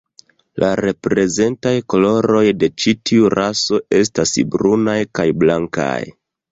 [0.61, 5.97] La reprezentaj koloroj de ĉi tiu raso estas brunaj kaj blankaj.